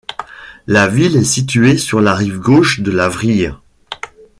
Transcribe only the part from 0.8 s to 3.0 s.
ville est située sur la rive gauche de